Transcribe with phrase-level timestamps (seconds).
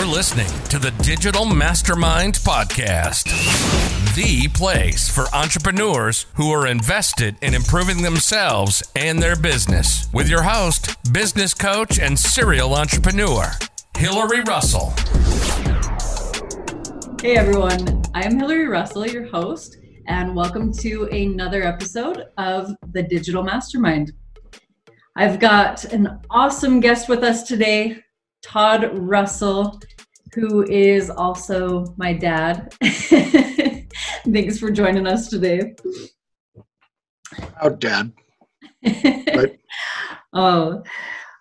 [0.00, 3.24] You're listening to the Digital Mastermind Podcast,
[4.14, 10.08] the place for entrepreneurs who are invested in improving themselves and their business.
[10.10, 13.50] With your host, business coach, and serial entrepreneur,
[13.98, 14.94] Hilary Russell.
[17.20, 19.76] Hey everyone, I am Hilary Russell, your host,
[20.06, 24.12] and welcome to another episode of the Digital Mastermind.
[25.14, 28.02] I've got an awesome guest with us today,
[28.42, 29.80] Todd Russell,
[30.34, 32.72] who is also my dad.
[32.82, 35.74] Thanks for joining us today.
[37.62, 38.12] Oh, Dad.
[40.32, 40.82] oh,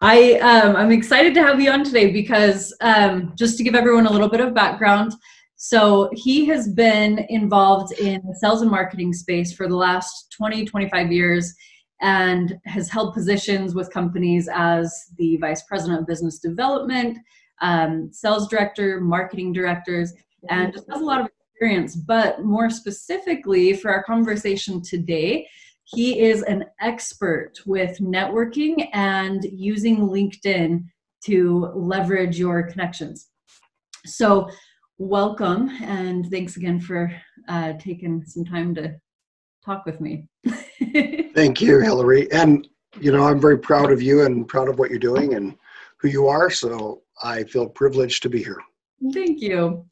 [0.01, 4.05] I um, I'm excited to have you on today because um, just to give everyone
[4.05, 5.13] a little bit of background.
[5.55, 10.63] So he has been involved in the sales and marketing space for the last 20,
[10.65, 11.53] 25 years
[12.01, 17.17] and has held positions with companies as the vice president of business development,
[17.61, 20.13] um, sales director, marketing directors,
[20.49, 21.95] and just has a lot of experience.
[21.95, 25.47] But more specifically, for our conversation today,
[25.83, 30.85] he is an expert with networking and using LinkedIn
[31.25, 33.27] to leverage your connections.
[34.05, 34.49] So,
[34.97, 37.11] welcome and thanks again for
[37.47, 38.95] uh, taking some time to
[39.63, 40.27] talk with me.
[41.35, 42.31] Thank you, Hilary.
[42.31, 42.67] And,
[42.99, 45.55] you know, I'm very proud of you and proud of what you're doing and
[45.99, 46.49] who you are.
[46.49, 48.59] So I feel privileged to be here.
[49.13, 49.85] Thank you.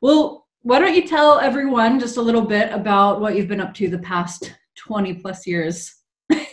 [0.00, 3.74] Well, why don't you tell everyone just a little bit about what you've been up
[3.74, 5.94] to the past 20 plus years?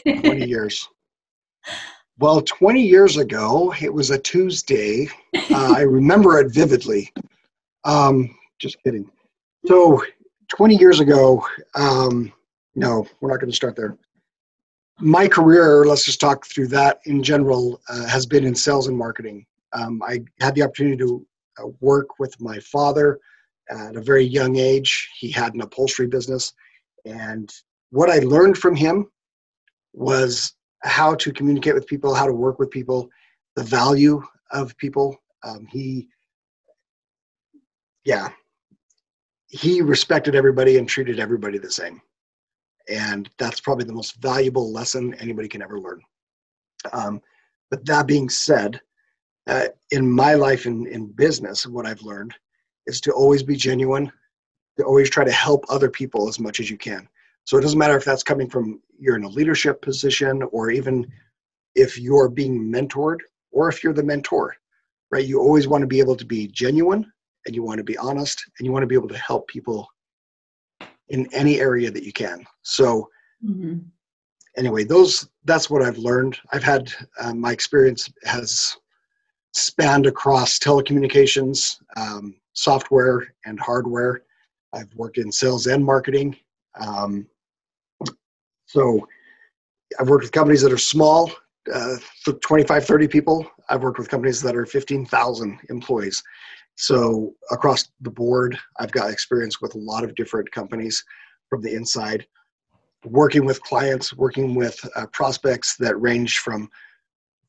[0.06, 0.88] 20 years.
[2.20, 5.08] Well, 20 years ago, it was a Tuesday.
[5.54, 7.12] Uh, I remember it vividly.
[7.84, 9.10] Um, just kidding.
[9.66, 10.02] So,
[10.48, 12.32] 20 years ago, um,
[12.76, 13.98] no, we're not going to start there.
[15.00, 18.98] My career, let's just talk through that in general, uh, has been in sales and
[18.98, 19.46] marketing.
[19.74, 21.26] Um, I had the opportunity to
[21.60, 23.20] uh, work with my father
[23.70, 25.10] at a very young age.
[25.18, 26.54] He had an upholstery business.
[27.06, 27.52] And
[27.90, 29.10] what I learned from him
[29.94, 30.54] was
[30.84, 33.10] how to communicate with people, how to work with people,
[33.56, 35.18] the value of people.
[35.44, 36.08] Um, he,
[38.06, 38.30] yeah,
[39.48, 42.02] he respected everybody and treated everybody the same.
[42.92, 46.02] And that's probably the most valuable lesson anybody can ever learn.
[46.92, 47.22] Um,
[47.70, 48.82] but that being said,
[49.48, 52.36] uh, in my life in, in business, what I've learned
[52.88, 54.12] is to always be genuine,
[54.78, 57.08] to always try to help other people as much as you can.
[57.46, 61.12] So it doesn't matter if that's coming from you're in a leadership position or even
[61.76, 63.20] if you're being mentored
[63.52, 64.56] or if you're the mentor,
[65.12, 65.26] right?
[65.26, 67.12] You always want to be able to be genuine
[67.46, 69.88] and you want to be honest and you want to be able to help people
[71.12, 72.46] in any area that you can.
[72.64, 73.10] So,
[73.46, 73.80] mm-hmm.
[74.58, 76.38] anyway, those that's what I've learned.
[76.52, 78.78] I've had uh, my experience has
[79.54, 84.24] spanned across telecommunications, um, software, and hardware.
[84.74, 86.38] I've worked in sales and marketing.
[86.80, 87.28] Um,
[88.66, 89.06] so,
[90.00, 91.30] I've worked with companies that are small,
[91.74, 91.98] uh,
[92.42, 93.46] 25, 30 people.
[93.68, 96.24] I've worked with companies that are 15,000 employees.
[96.76, 101.04] So across the board, I've got experience with a lot of different companies
[101.50, 102.26] from the inside,
[103.06, 106.70] working with clients, working with uh, prospects that range from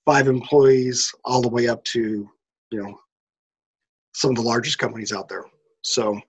[0.04, 2.28] five employees all the way up to,
[2.70, 2.98] you know,
[4.14, 5.44] some of the largest companies out there.
[5.82, 6.20] So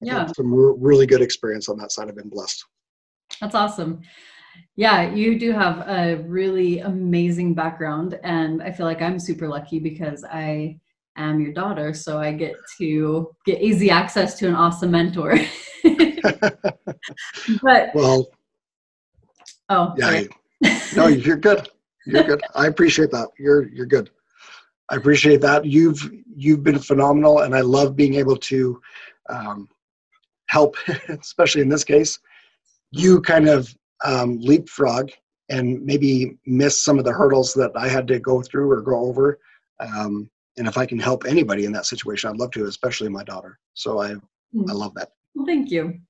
[0.00, 2.08] yeah, some re- really good experience on that side.
[2.08, 2.64] I've been blessed.
[3.40, 4.02] That's awesome.
[4.76, 9.78] Yeah, you do have a really amazing background, and I feel like I'm super lucky
[9.78, 10.78] because I
[11.16, 15.38] am your daughter, so I get to get easy access to an awesome mentor.
[17.62, 18.28] but well,
[19.68, 20.22] oh yeah,
[20.96, 21.68] no, you're good.
[22.06, 22.42] You're good.
[22.54, 23.28] I appreciate that.
[23.38, 24.10] You're you're good.
[24.88, 25.64] I appreciate that.
[25.64, 28.80] You've you've been phenomenal, and I love being able to
[29.28, 29.68] um,
[30.46, 30.76] help,
[31.08, 32.18] especially in this case.
[32.90, 33.74] You kind of
[34.04, 35.10] um, leapfrog
[35.48, 38.98] and maybe miss some of the hurdles that I had to go through or go
[39.00, 39.38] over.
[39.80, 43.24] Um, and if I can help anybody in that situation, I'd love to, especially my
[43.24, 43.58] daughter.
[43.74, 44.68] So I, mm.
[44.68, 45.12] I love that.
[45.34, 46.00] Well, thank you.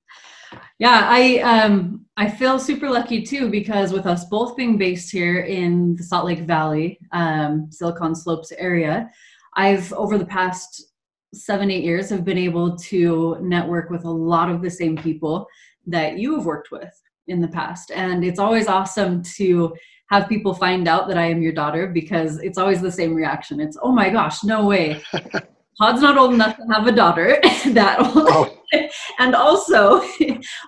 [0.78, 5.40] Yeah, I um I feel super lucky too because with us both being based here
[5.40, 9.10] in the Salt Lake Valley, um, Silicon Slopes area,
[9.54, 10.92] I've over the past
[11.32, 15.46] seven eight years have been able to network with a lot of the same people
[15.86, 16.92] that you have worked with
[17.28, 19.74] in the past, and it's always awesome to
[20.12, 23.60] have people find out that I am your daughter because it's always the same reaction.
[23.60, 25.02] It's, oh my gosh, no way.
[25.80, 27.38] Todd's not old enough to have a daughter
[27.68, 28.28] that old.
[28.28, 28.58] Oh.
[29.18, 30.02] and also,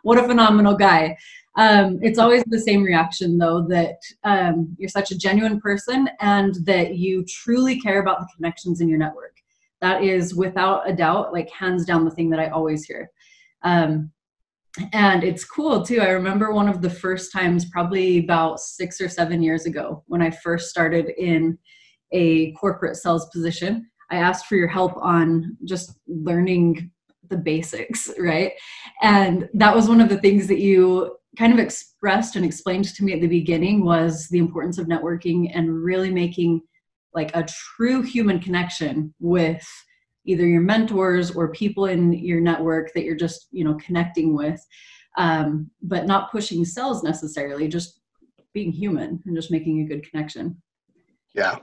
[0.03, 1.19] what a phenomenal guy.
[1.57, 6.55] Um, it's always the same reaction, though, that um, you're such a genuine person and
[6.65, 9.37] that you truly care about the connections in your network.
[9.83, 13.11] that is without a doubt like hands down the thing that i always hear
[13.63, 14.11] um,
[14.93, 16.01] and it's cool too.
[16.01, 20.21] I remember one of the first times probably about six or seven years ago when
[20.21, 21.57] i first started in
[22.13, 26.91] a corporate sales position i asked for your help on just learning
[27.29, 28.53] the basics right?
[29.03, 33.05] And that was one of the things that you kind of expressed and explained to
[33.05, 36.61] me at the beginning was the importance of networking and really making
[37.13, 37.47] like a
[37.77, 39.67] true human connection with
[40.25, 44.65] either your mentors or people in your network that you're just you know connecting with
[45.17, 48.01] um, but not pushing sales necessarily just
[48.53, 50.61] being human and just making a good connection.
[51.35, 51.59] Yeah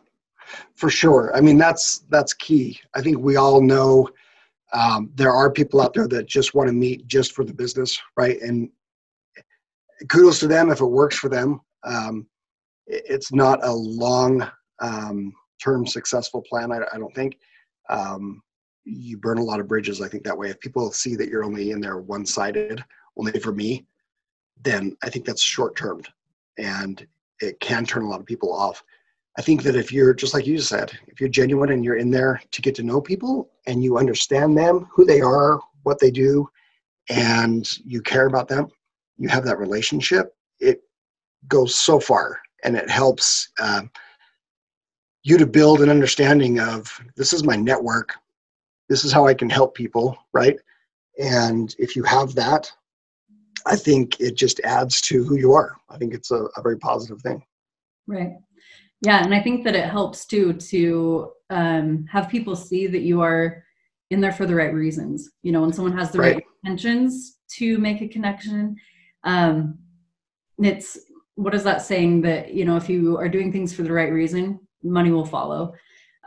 [0.75, 1.31] for sure.
[1.35, 2.79] I mean that's that's key.
[2.95, 4.09] I think we all know
[4.73, 7.99] um, there are people out there that just want to meet just for the business
[8.17, 8.41] right?
[8.41, 8.69] And
[10.09, 11.61] kudos to them if it works for them.
[11.83, 12.27] Um,
[12.87, 14.49] it's not a long
[14.81, 15.33] um,
[15.63, 17.37] term successful plan I, I don't think.
[17.89, 18.41] Um,
[18.83, 20.49] you burn a lot of bridges i think that way.
[20.49, 22.83] If people see that you're only in there one sided
[23.17, 23.85] only for me
[24.61, 26.07] then i think that's short termed
[26.57, 27.05] and
[27.41, 28.83] it can turn a lot of people off.
[29.37, 32.11] I think that if you're just like you said if you're genuine and you're in
[32.11, 36.11] there to get to know people and you understand them who they are what they
[36.11, 36.47] do
[37.09, 38.67] and you care about them
[39.17, 40.81] you have that relationship it
[41.47, 43.83] goes so far and it helps uh,
[45.23, 48.13] you to build an understanding of this is my network
[48.91, 50.57] this is how I can help people, right?
[51.17, 52.69] And if you have that,
[53.65, 55.77] I think it just adds to who you are.
[55.89, 57.41] I think it's a, a very positive thing.
[58.05, 58.33] Right.
[59.01, 63.21] Yeah, and I think that it helps too to um, have people see that you
[63.21, 63.63] are
[64.09, 65.29] in there for the right reasons.
[65.41, 68.75] You know, when someone has the right, right intentions to make a connection,
[69.23, 69.79] um,
[70.59, 70.99] it's
[71.35, 74.11] what is that saying that you know if you are doing things for the right
[74.11, 75.73] reason, money will follow.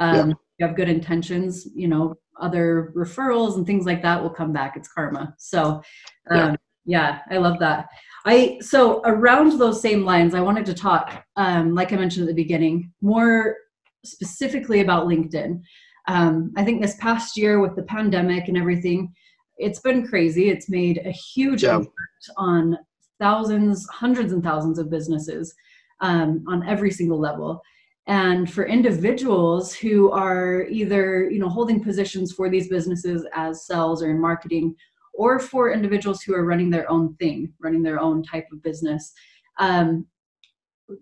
[0.00, 0.34] Um, yeah.
[0.58, 4.76] You have good intentions, you know, other referrals and things like that will come back.
[4.76, 5.34] It's karma.
[5.38, 5.82] So,
[6.30, 6.56] um, yeah.
[6.84, 7.88] yeah, I love that.
[8.26, 12.34] I so around those same lines, I wanted to talk, um, like I mentioned at
[12.34, 13.56] the beginning, more
[14.04, 15.60] specifically about LinkedIn.
[16.08, 19.12] Um, I think this past year with the pandemic and everything,
[19.56, 20.50] it's been crazy.
[20.50, 21.76] It's made a huge yeah.
[21.76, 22.78] impact on
[23.18, 25.54] thousands, hundreds, and thousands of businesses
[26.00, 27.62] um, on every single level
[28.06, 34.02] and for individuals who are either you know holding positions for these businesses as sales
[34.02, 34.74] or in marketing
[35.14, 39.12] or for individuals who are running their own thing running their own type of business
[39.58, 40.06] um,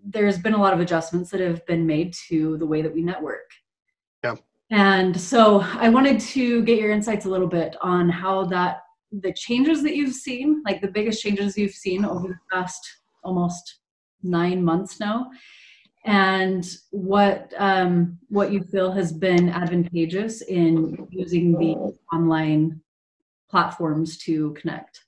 [0.05, 3.01] there's been a lot of adjustments that have been made to the way that we
[3.01, 3.49] network.
[4.23, 4.35] Yeah.
[4.71, 9.33] And so i wanted to get your insights a little bit on how that the
[9.33, 12.81] changes that you've seen like the biggest changes you've seen over the past
[13.23, 13.81] almost
[14.23, 15.29] nine months now
[16.05, 21.75] and what um, what you feel has been advantageous in using the
[22.15, 22.81] online
[23.49, 25.05] platforms to connect.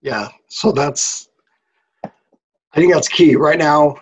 [0.00, 1.28] Yeah, so that's
[2.04, 3.96] I think that's key right now.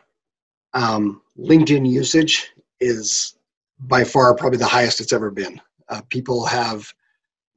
[0.75, 2.51] Um, LinkedIn usage
[2.81, 3.37] is
[3.81, 5.61] by far probably the highest it's ever been.
[5.89, 6.93] Uh, people have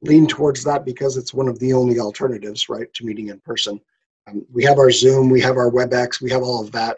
[0.01, 3.80] leaned towards that because it's one of the only alternatives, right, to meeting in person.
[4.27, 6.98] Um, we have our Zoom, we have our WebEx, we have all of that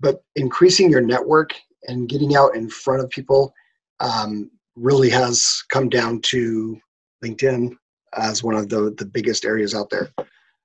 [0.00, 1.54] but increasing your network
[1.86, 3.54] and getting out in front of people
[4.00, 6.78] um, really has come down to
[7.24, 7.76] LinkedIn
[8.16, 10.10] as one of the, the biggest areas out there,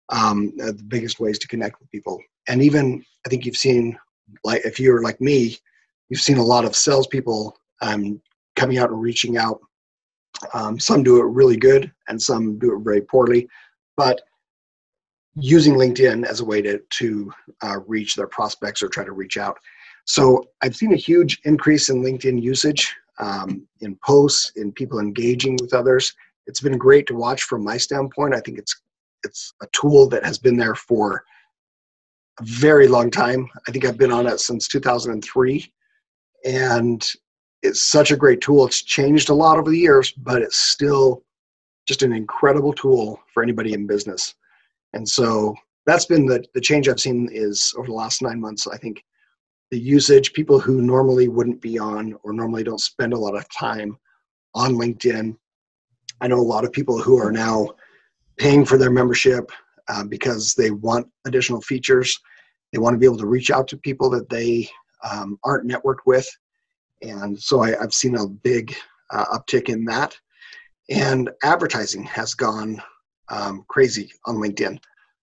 [0.09, 2.21] um, uh, the biggest ways to connect with people.
[2.47, 3.97] And even I think you've seen,
[4.43, 5.57] like if you're like me,
[6.09, 8.21] you've seen a lot of salespeople um,
[8.55, 9.59] coming out and reaching out.
[10.53, 13.47] Um, some do it really good, and some do it very poorly.
[13.97, 14.21] But
[15.35, 17.31] using LinkedIn as a way to, to
[17.61, 19.57] uh, reach their prospects or try to reach out.
[20.05, 25.57] So I've seen a huge increase in LinkedIn usage, um, in posts, in people engaging
[25.61, 26.13] with others.
[26.47, 28.33] It's been great to watch from my standpoint.
[28.33, 28.75] I think it's
[29.23, 31.23] it's a tool that has been there for
[32.39, 33.49] a very long time.
[33.67, 35.73] I think I've been on it since 2003,
[36.45, 37.05] and
[37.61, 38.65] it's such a great tool.
[38.65, 41.23] It's changed a lot over the years, but it's still
[41.85, 44.35] just an incredible tool for anybody in business.
[44.93, 45.55] And so
[45.85, 49.03] that's been the, the change I've seen is over the last nine months, I think
[49.71, 53.47] the usage, people who normally wouldn't be on or normally don't spend a lot of
[53.49, 53.97] time
[54.55, 55.35] on LinkedIn.
[56.21, 57.69] I know a lot of people who are now
[58.37, 59.51] paying for their membership
[59.87, 62.19] uh, because they want additional features.
[62.71, 64.69] They want to be able to reach out to people that they
[65.09, 66.27] um, aren't networked with.
[67.01, 68.75] And so I, have seen a big
[69.11, 70.17] uh, uptick in that.
[70.89, 72.81] And advertising has gone
[73.29, 74.79] um, crazy on LinkedIn.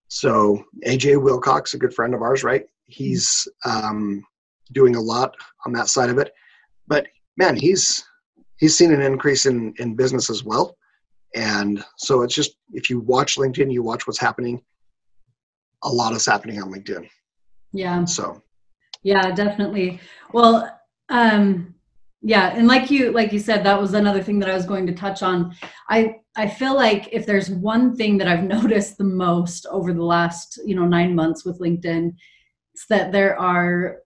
[0.08, 2.64] So AJ Wilcox, a good friend of ours, right?
[2.86, 4.25] He's um,
[4.72, 5.34] doing a lot
[5.64, 6.32] on that side of it.
[6.86, 8.04] But man, he's
[8.58, 10.76] he's seen an increase in in business as well.
[11.34, 14.62] And so it's just if you watch LinkedIn, you watch what's happening.
[15.82, 17.08] A lot is happening on LinkedIn.
[17.72, 18.04] Yeah.
[18.04, 18.42] So
[19.02, 20.00] yeah, definitely.
[20.32, 21.75] Well, um,
[22.22, 24.86] yeah, and like you like you said, that was another thing that I was going
[24.86, 25.54] to touch on.
[25.88, 30.04] I I feel like if there's one thing that I've noticed the most over the
[30.04, 32.14] last you know nine months with LinkedIn,
[32.74, 33.98] it's that there are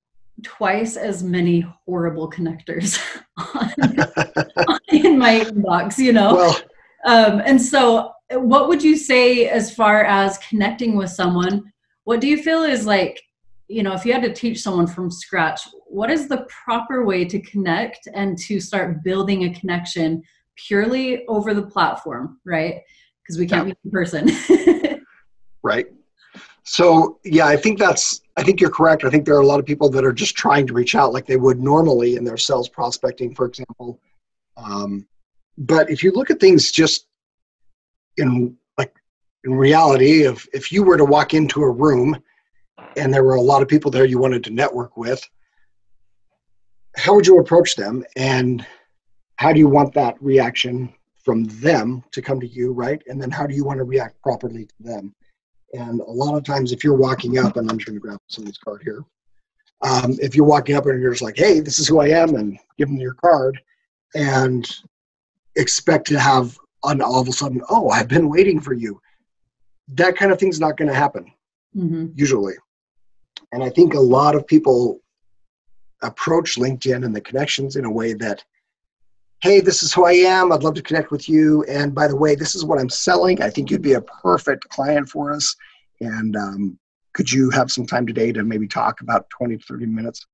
[0.43, 2.99] twice as many horrible connectors
[3.37, 5.99] on, in my inbox.
[5.99, 6.61] You know, well,
[7.05, 11.73] um, and so what would you say as far as connecting with someone?
[12.05, 13.21] What do you feel is like
[13.69, 17.25] you know if you had to teach someone from scratch what is the proper way
[17.25, 20.21] to connect and to start building a connection
[20.57, 22.83] purely over the platform right?
[23.23, 23.75] Because we can't yeah.
[23.75, 25.01] meet in person.
[25.63, 25.87] Right.
[26.63, 29.05] So yeah i think that's i think you're correct.
[29.05, 31.13] I think there are a lot of people that are just trying to reach out
[31.13, 34.01] like they would normally in their sales prospecting for example.
[34.57, 35.07] Um,
[35.59, 37.07] but if you look at things just
[38.17, 38.95] in like
[39.45, 42.17] in reality if if you were to walk into a room
[42.97, 45.23] and there were a lot of people there you wanted to network with,
[46.97, 48.05] how would you approach them?
[48.17, 48.67] And
[49.41, 50.93] how do you want that reaction
[51.25, 53.03] from them to come to you, right?
[53.07, 55.15] And then how do you want to react properly to them?
[55.73, 58.19] And a lot of times, if you're walking up, and I'm just going to grab
[58.29, 59.03] somebody's card here.
[59.81, 62.35] Um, if you're walking up and you're just like, hey, this is who I am,
[62.35, 63.59] and give them your card,
[64.15, 64.71] and
[65.57, 69.01] expect to have on all of a sudden, oh, I've been waiting for you.
[69.89, 71.33] That kind of thing's not going to happen
[71.75, 72.09] mm-hmm.
[72.15, 72.57] usually.
[73.53, 75.01] And I think a lot of people
[76.03, 78.45] approach LinkedIn and the connections in a way that,
[79.43, 80.53] hey, this is who I am.
[80.53, 81.65] I'd love to connect with you.
[81.65, 83.41] And by the way, this is what I'm selling.
[83.43, 85.57] I think you'd be a perfect client for us.
[86.01, 86.79] And um,
[87.15, 90.27] could you have some time today to maybe talk about 20 to 30 minutes?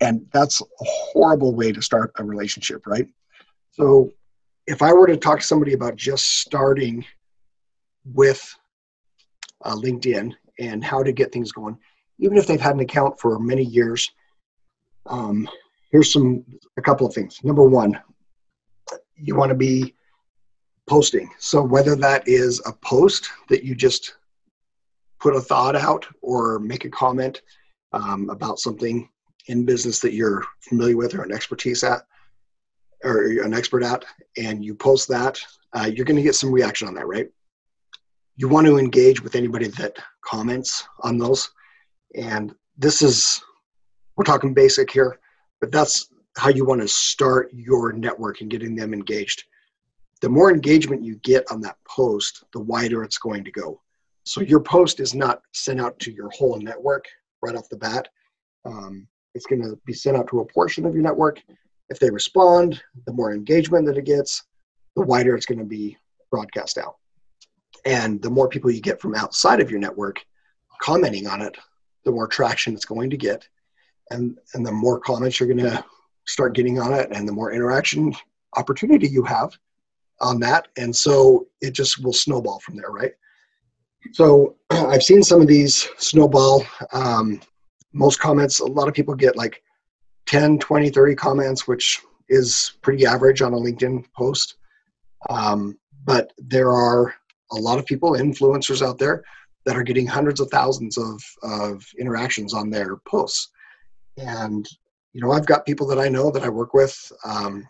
[0.00, 3.06] And that's a horrible way to start a relationship, right?
[3.72, 4.12] So
[4.66, 7.04] if I were to talk to somebody about just starting
[8.14, 8.56] with
[9.64, 11.78] uh, LinkedIn and how to get things going,
[12.18, 14.10] even if they've had an account for many years.
[15.06, 15.48] Um,
[15.90, 16.44] here's some
[16.76, 17.40] a couple of things.
[17.44, 17.98] Number one,
[19.16, 19.94] you want to be
[20.88, 21.30] posting.
[21.38, 24.16] So whether that is a post that you just
[25.20, 27.42] put a thought out or make a comment
[27.92, 29.08] um, about something
[29.46, 32.02] in business that you're familiar with or an expertise at
[33.04, 34.04] or an expert at
[34.36, 35.38] and you post that
[35.74, 37.28] uh, you're going to get some reaction on that right
[38.36, 41.50] you want to engage with anybody that comments on those
[42.16, 43.42] and this is,
[44.16, 45.18] we're talking basic here,
[45.60, 49.44] but that's how you want to start your network and getting them engaged.
[50.20, 53.80] The more engagement you get on that post, the wider it's going to go.
[54.24, 57.06] So your post is not sent out to your whole network
[57.42, 58.08] right off the bat.
[58.64, 61.42] Um, it's going to be sent out to a portion of your network.
[61.90, 64.42] If they respond, the more engagement that it gets,
[64.96, 65.96] the wider it's going to be
[66.30, 66.96] broadcast out.
[67.84, 70.24] And the more people you get from outside of your network
[70.80, 71.56] commenting on it,
[72.04, 73.46] the more traction it's going to get
[74.10, 75.84] and and the more comments you're going to
[76.26, 78.14] start getting on it and the more interaction
[78.56, 79.56] opportunity you have
[80.20, 80.68] on that.
[80.76, 83.12] And so it just will snowball from there right?
[84.12, 87.40] So i've seen some of these snowball um,
[87.92, 89.62] most comments a lot of people get like
[90.26, 94.56] 10 20 30 comments which is pretty average on a linkedin post.
[95.30, 97.14] Um, but there are
[97.52, 99.24] a lot of people influencers out there
[99.64, 103.48] that are getting hundreds of thousands of, of interactions on their posts.
[104.16, 104.66] And,
[105.16, 107.66] you know, I've got people that I know that I work with, um,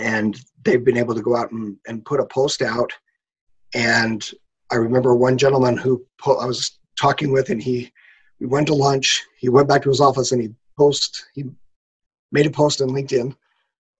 [0.00, 2.92] and they've been able to go out and, and put a post out.
[3.72, 4.28] And
[4.72, 7.92] I remember one gentleman who po- I was talking with, and he,
[8.40, 9.22] we went to lunch.
[9.38, 11.44] He went back to his office and he post, he
[12.32, 13.36] made a post on LinkedIn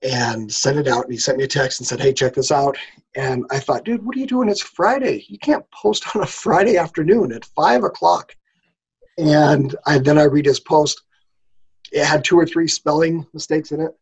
[0.02, 1.04] and sent it out.
[1.04, 2.76] And he sent me a text and said, Hey, check this out.
[3.14, 4.48] And I thought, dude, what are you doing?
[4.48, 5.24] It's Friday.
[5.28, 8.34] You can't post on a Friday afternoon at five o'clock.
[9.18, 11.02] And I, then I read his post.
[11.92, 13.92] It had two or three spelling mistakes in it.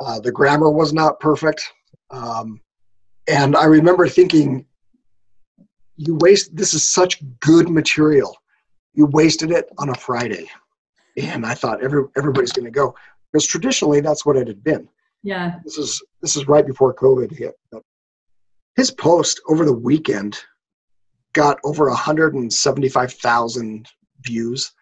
[0.00, 1.62] Uh, the grammar was not perfect.
[2.10, 2.60] Um,
[3.26, 4.64] and I remember thinking,
[5.96, 8.36] you waste, this is such good material.
[8.94, 10.48] You wasted it on a Friday.
[11.16, 12.94] And I thought every, everybody's going to go.
[13.32, 14.88] Because traditionally, that's what it had been
[15.22, 15.58] yeah.
[15.64, 17.54] This is this is right before COVID hit.
[18.76, 20.38] His post over the weekend
[21.32, 23.88] got over 175,000
[24.20, 24.72] views,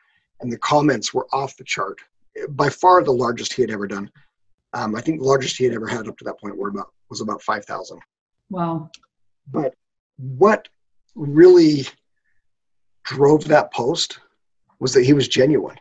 [0.40, 1.98] and the comments were off the chart.
[2.50, 4.10] By far, the largest he had ever done.
[4.72, 6.92] Um, I think the largest he had ever had up to that point were about
[7.08, 7.98] was about 5,000.
[8.50, 8.90] Wow.
[9.50, 9.74] But
[10.16, 10.68] what
[11.14, 11.86] really
[13.04, 14.18] drove that post
[14.80, 15.76] was that he was genuine.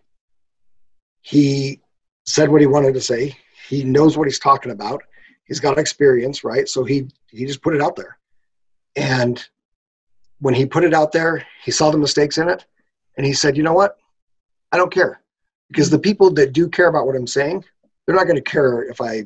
[1.22, 1.82] He
[2.26, 3.36] said what he wanted to say
[3.68, 5.02] he knows what he's talking about.
[5.46, 6.68] he's got experience, right?
[6.68, 8.18] So he he just put it out there.
[8.96, 9.44] And
[10.40, 12.66] when he put it out there, he saw the mistakes in it
[13.18, 13.98] and he said, "You know what?
[14.72, 15.22] I don't care."
[15.70, 17.64] Because the people that do care about what I'm saying,
[18.06, 19.26] they're not going to care if I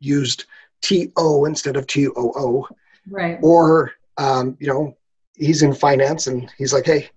[0.00, 0.44] used
[0.82, 2.68] T O instead of T O O.
[3.08, 3.38] Right.
[3.42, 4.96] Or um, you know,
[5.34, 7.08] he's in finance and he's like, "Hey,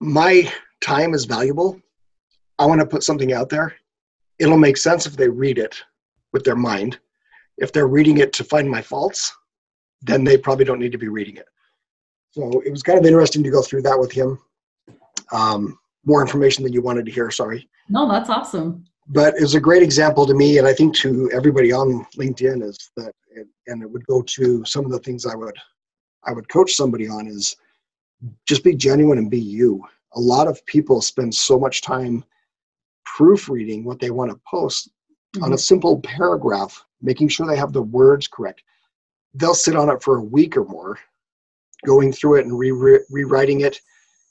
[0.00, 1.80] my time is valuable.
[2.58, 3.74] I want to put something out there.
[4.38, 5.82] It'll make sense if they read it
[6.32, 6.98] with their mind.
[7.58, 9.32] If they're reading it to find my faults,
[10.00, 11.46] then they probably don't need to be reading it.
[12.32, 14.38] So it was kind of interesting to go through that with him.
[15.30, 17.68] Um, more information than you wanted to hear, sorry.
[17.88, 18.84] No, that's awesome.
[19.08, 22.90] But it's a great example to me, and I think to everybody on LinkedIn is
[22.96, 25.56] that, it, and it would go to some of the things I would,
[26.24, 27.56] I would coach somebody on is
[28.46, 29.84] just be genuine and be you.
[30.14, 32.24] A lot of people spend so much time
[33.04, 34.90] proofreading what they want to post
[35.34, 35.44] mm-hmm.
[35.44, 38.62] on a simple paragraph, making sure they have the words correct.
[39.34, 40.98] They'll sit on it for a week or more,
[41.84, 43.80] going through it and re- rewriting it,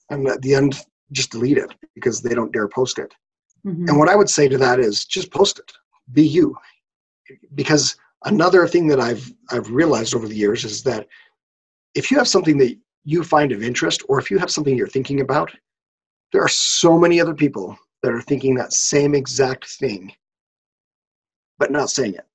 [0.10, 0.80] and at the end,
[1.12, 3.14] just delete it because they don't dare post it.
[3.66, 3.88] Mm-hmm.
[3.88, 5.72] And what I would say to that is just post it.
[6.14, 6.56] Be you.
[7.56, 11.08] Because another thing that I've I've realized over the years is that
[11.96, 14.88] if you have something that you find of interest or if you have something you're
[14.88, 15.52] thinking about,
[16.32, 20.14] there are so many other people that are thinking that same exact thing
[21.62, 22.26] but not saying it.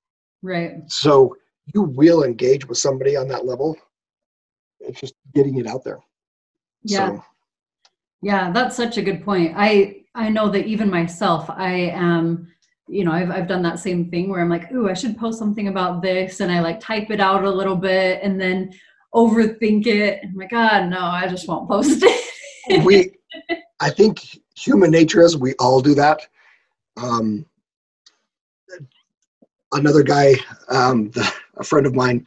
[0.41, 0.75] Right.
[0.87, 1.37] So
[1.75, 3.77] you will engage with somebody on that level.
[4.79, 5.99] It's just getting it out there.
[6.85, 7.09] Yeah.
[7.09, 7.25] So.
[8.27, 9.55] Yeah, that's such a good point.
[9.57, 12.53] I I know that even myself, I am,
[12.89, 15.39] you know, I've I've done that same thing where I'm like, ooh, I should post
[15.39, 18.73] something about this, and I like type it out a little bit, and then
[19.15, 20.25] overthink it.
[20.25, 22.85] And like, God, no, I just won't post it.
[22.85, 23.13] we,
[23.79, 26.27] I think human nature is we all do that.
[26.97, 27.47] Um,
[29.71, 30.35] another guy,
[30.69, 32.27] um, the, a friend of mine,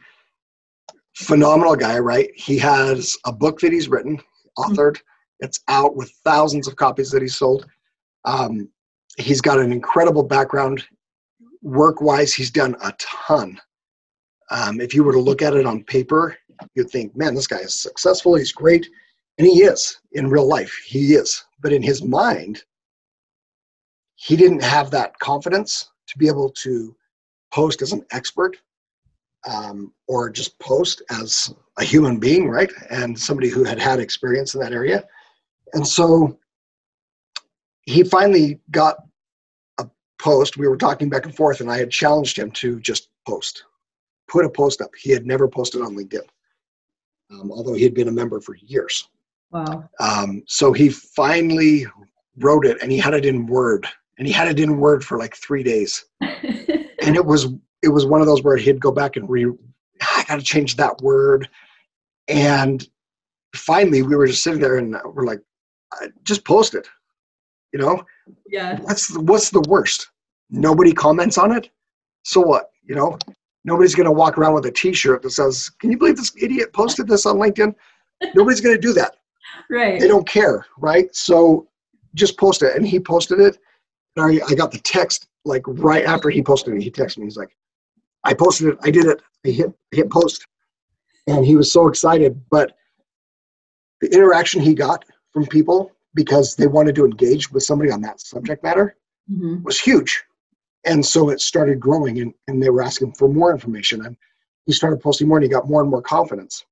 [1.12, 2.30] phenomenal guy, right?
[2.34, 4.18] He has a book that he's written,
[4.56, 4.96] authored.
[5.40, 7.66] It's out with thousands of copies that he sold.
[8.24, 8.68] Um,
[9.16, 10.84] he's got an incredible background.
[11.62, 13.60] Work wise, he's done a ton.
[14.50, 16.36] Um, if you were to look at it on paper,
[16.74, 18.34] you'd think, man, this guy is successful.
[18.34, 18.88] He's great.
[19.38, 20.74] And he is in real life.
[20.84, 21.44] He is.
[21.62, 22.62] But in his mind,
[24.16, 26.94] he didn't have that confidence to be able to
[27.52, 28.56] post as an expert
[29.50, 32.70] um, or just post as a human being, right?
[32.90, 35.04] And somebody who had had experience in that area.
[35.74, 36.38] And so
[37.82, 38.96] he finally got
[39.78, 40.56] a post.
[40.56, 43.64] We were talking back and forth, and I had challenged him to just post,
[44.28, 44.90] put a post up.
[44.98, 46.26] He had never posted on LinkedIn,
[47.30, 49.08] um, although he had been a member for years.
[49.50, 49.88] Wow.
[49.98, 51.86] Um, so he finally
[52.38, 53.86] wrote it, and he had it in Word,
[54.18, 56.04] and he had it in Word for like three days.
[56.20, 57.48] and it was
[57.82, 59.46] it was one of those where he'd go back and re
[60.02, 61.48] I got to change that word,
[62.28, 62.86] and
[63.54, 65.40] finally we were just sitting there and we're like,
[66.24, 66.88] just post it,
[67.72, 68.04] you know.
[68.46, 68.78] Yeah.
[68.80, 70.08] What's the, what's the worst?
[70.50, 71.70] Nobody comments on it,
[72.24, 72.70] so what?
[72.84, 73.18] You know,
[73.64, 77.06] nobody's gonna walk around with a T-shirt that says, "Can you believe this idiot posted
[77.06, 77.74] this on LinkedIn?"
[78.34, 79.16] Nobody's gonna do that.
[79.68, 80.00] Right.
[80.00, 81.14] They don't care, right?
[81.14, 81.68] So
[82.14, 83.58] just post it, and he posted it.
[84.16, 87.24] And I, I got the text like right after he posted it, he texted me.
[87.24, 87.56] He's like,
[88.24, 90.46] I posted it, I did it, I hit hit post.
[91.26, 92.40] And he was so excited.
[92.50, 92.72] But
[94.00, 98.20] the interaction he got from people because they wanted to engage with somebody on that
[98.20, 98.96] subject matter
[99.30, 99.62] mm-hmm.
[99.62, 100.24] was huge.
[100.84, 104.04] And so it started growing and, and they were asking for more information.
[104.04, 104.16] And
[104.66, 106.64] he started posting more and he got more and more confidence.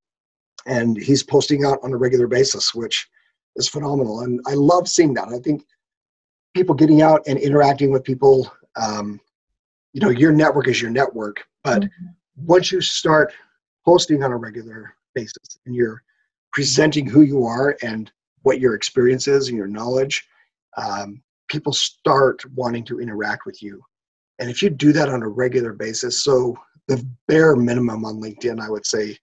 [0.65, 3.07] And he's posting out on a regular basis, which
[3.55, 4.21] is phenomenal.
[4.21, 5.29] And I love seeing that.
[5.29, 5.63] I think
[6.53, 9.19] people getting out and interacting with people um,
[9.93, 12.45] you know your network is your network but mm-hmm.
[12.45, 13.33] once you start
[13.85, 16.03] posting on a regular basis and you're
[16.51, 18.11] presenting who you are and
[18.43, 20.27] what your experience is and your knowledge
[20.77, 23.81] um, people start wanting to interact with you
[24.39, 28.59] and if you do that on a regular basis so the bare minimum on linkedin
[28.59, 29.17] i would say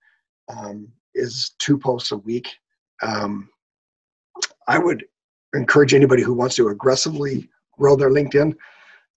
[0.48, 2.48] um, is two posts a week
[3.02, 3.48] um,
[4.68, 5.04] i would
[5.54, 7.48] encourage anybody who wants to aggressively
[7.78, 8.54] grow their linkedin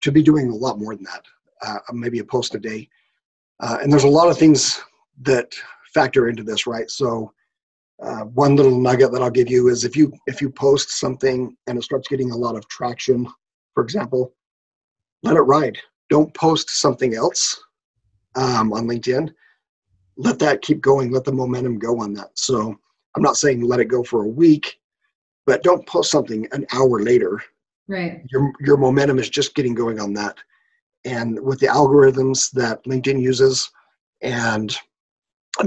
[0.01, 1.23] to be doing a lot more than that,
[1.61, 2.87] uh, maybe a post a day.
[3.59, 4.81] Uh, and there's a lot of things
[5.21, 5.53] that
[5.93, 6.89] factor into this, right?
[6.89, 7.33] So
[8.01, 11.55] uh, one little nugget that I'll give you is if you if you post something
[11.67, 13.27] and it starts getting a lot of traction,
[13.73, 14.33] for example,
[15.23, 15.77] let it ride.
[16.09, 17.61] Don't post something else
[18.35, 19.31] um, on LinkedIn.
[20.17, 21.11] Let that keep going.
[21.11, 22.29] Let the momentum go on that.
[22.33, 22.77] So
[23.15, 24.79] I'm not saying let it go for a week,
[25.45, 27.41] but don't post something an hour later
[27.89, 28.21] Right.
[28.31, 30.37] Your your momentum is just getting going on that,
[31.05, 33.71] and with the algorithms that LinkedIn uses
[34.21, 34.77] and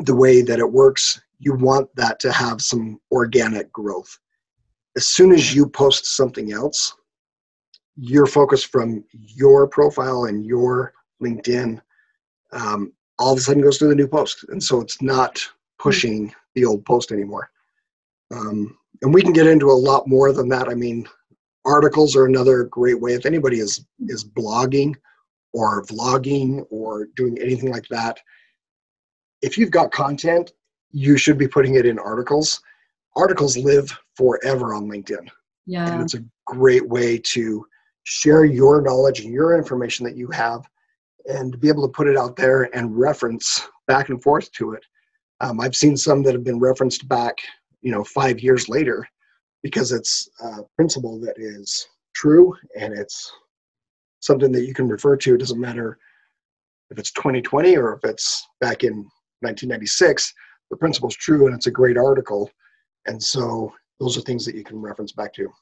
[0.04, 4.18] the way that it works, you want that to have some organic growth.
[4.96, 6.94] As soon as you post something else,
[7.96, 11.81] your focus from your profile and your LinkedIn
[12.52, 14.44] um, all of a sudden goes to the new post.
[14.48, 15.40] And so it's not
[15.78, 17.50] pushing the old post anymore.
[18.31, 20.68] Um, and we can get into a lot more than that.
[20.68, 21.09] I mean,
[21.64, 23.14] articles are another great way.
[23.14, 24.94] If anybody is is blogging
[25.52, 28.20] or vlogging or doing anything like that,
[29.42, 30.52] if you've got content,
[30.92, 32.62] you should be putting it in articles.
[33.16, 35.28] Articles live forever on LinkedIn.
[35.66, 35.92] Yeah.
[35.92, 37.66] And it's a great way to
[38.05, 40.68] share your knowledge and your information that you have
[41.26, 44.85] and be able to put it out there and reference back and forth to it.
[45.40, 47.38] Um, I've seen some that have been referenced back,
[47.81, 49.07] you know, five years later
[49.62, 53.33] because it's a principle that is true and it's
[54.20, 55.35] something that you can refer to.
[55.35, 55.98] It doesn't matter
[56.90, 58.94] if it's 2020 or if it's back in
[59.40, 60.33] 1996.
[60.72, 62.50] The principle is true and it's a great article.
[63.04, 65.52] And so those are things that you can reference back to.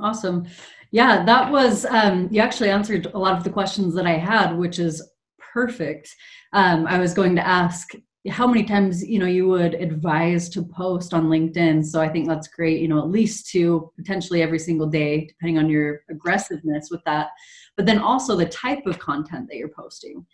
[0.00, 0.46] Awesome.
[0.90, 4.56] Yeah, that was, um, you actually answered a lot of the questions that I had,
[4.56, 5.06] which is
[5.38, 6.14] perfect.
[6.54, 7.90] Um, I was going to ask
[8.30, 11.84] how many times, you know, you would advise to post on LinkedIn.
[11.84, 15.58] So I think that's great, you know, at least two, potentially every single day, depending
[15.58, 17.28] on your aggressiveness with that.
[17.76, 20.24] But then also the type of content that you're posting.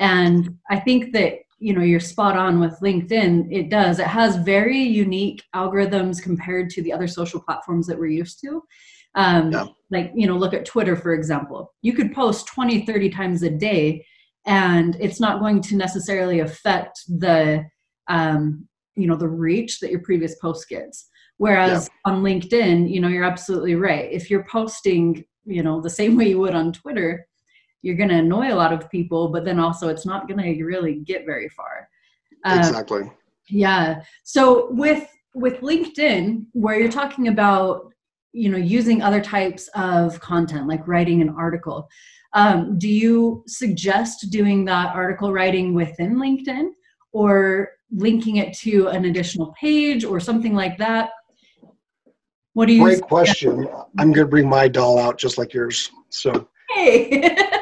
[0.00, 3.98] And I think that you know you're spot on with linkedin it does.
[3.98, 8.62] It has very unique algorithms compared to the other social platforms that we're used to.
[9.14, 9.66] Um, yeah.
[9.90, 11.72] like you know look at twitter for example.
[11.82, 14.04] You could post 20 30 times a day
[14.46, 17.64] and it's not going to necessarily affect the
[18.08, 21.08] um, you know the reach that your previous post gets.
[21.38, 22.12] Whereas yeah.
[22.12, 24.10] on linkedin you know you're absolutely right.
[24.12, 27.26] If you're posting you know the same way you would on twitter
[27.86, 30.64] you're going to annoy a lot of people but then also it's not going to
[30.64, 31.88] really get very far.
[32.44, 33.10] Uh, exactly.
[33.48, 34.02] yeah.
[34.24, 37.92] So with with linkedin where you're talking about
[38.32, 41.88] you know using other types of content like writing an article
[42.32, 46.68] um, do you suggest doing that article writing within linkedin
[47.12, 51.10] or linking it to an additional page or something like that?
[52.52, 53.66] What do you great question.
[53.98, 56.48] I'm going to bring my doll out just like yours so.
[56.70, 57.36] Hey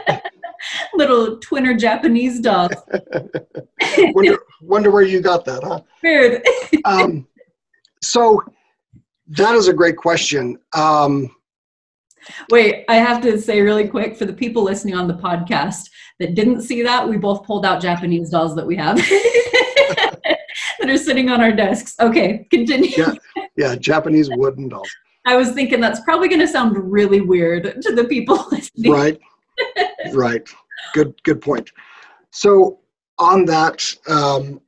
[0.97, 2.69] little twinner japanese doll
[3.99, 6.43] wonder, wonder where you got that huh weird
[6.85, 7.27] um,
[8.03, 8.43] so
[9.29, 10.59] that is a great question.
[10.75, 11.35] Um,
[12.51, 16.35] Wait, I have to say really quick for the people listening on the podcast that
[16.35, 21.29] didn't see that, we both pulled out Japanese dolls that we have that are sitting
[21.29, 21.95] on our desks.
[22.01, 22.91] Okay, continue.
[22.97, 23.15] Yeah,
[23.57, 24.91] yeah, Japanese wooden dolls.
[25.27, 28.93] I was thinking that's probably going to sound really weird to the people listening.
[28.93, 29.21] Right,
[30.13, 30.49] right.
[30.95, 31.71] Good, good point.
[32.31, 32.79] So
[33.19, 34.61] on that, um,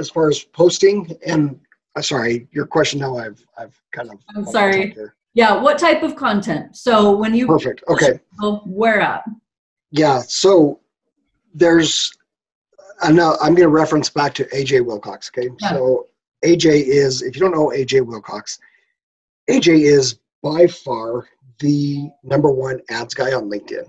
[0.00, 1.60] as far as posting and
[1.94, 4.94] uh, sorry, your question now I've I've kind of I'm sorry.
[5.34, 6.76] Yeah, what type of content?
[6.76, 7.84] So when you Perfect.
[7.88, 8.18] Okay.
[8.64, 9.24] Where at?
[9.90, 10.80] Yeah, so
[11.54, 12.12] there's
[13.02, 15.50] I know I'm going to reference back to AJ Wilcox, okay?
[15.60, 15.68] Yeah.
[15.70, 16.06] So
[16.44, 18.58] AJ is if you don't know AJ Wilcox,
[19.50, 21.28] AJ is by far
[21.60, 23.86] the number one ads guy on LinkedIn.